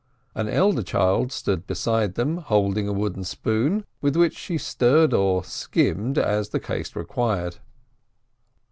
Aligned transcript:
An 0.33 0.49
elder 0.49 0.81
child 0.81 1.31
stood 1.31 1.67
beside 1.67 2.15
them 2.15 2.37
holding 2.37 2.87
a 2.87 2.91
wooden 2.91 3.23
spoon, 3.23 3.85
with 4.01 4.15
which 4.15 4.35
she 4.35 4.57
stirred 4.57 5.13
or 5.13 5.43
skimmed 5.43 6.17
as 6.17 6.49
the 6.49 6.59
case 6.59 6.95
required. 6.95 7.57